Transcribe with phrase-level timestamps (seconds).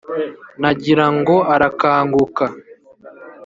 [0.61, 2.45] Nagira ngo arakanguka,